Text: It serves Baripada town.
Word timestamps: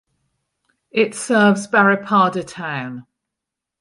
It 0.89 1.13
serves 1.13 1.67
Baripada 1.67 2.43
town. 2.43 3.05